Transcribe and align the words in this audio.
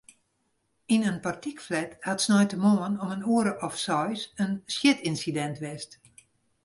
Yn 0.93 1.05
in 1.09 1.17
portykflat 1.25 1.91
hat 2.07 2.23
sneintemoarn 2.25 2.95
om 3.05 3.13
in 3.17 3.27
oere 3.33 3.53
of 3.67 3.73
seis 3.85 4.21
in 4.43 4.51
sjitynsidint 4.75 5.57
west. 5.65 5.91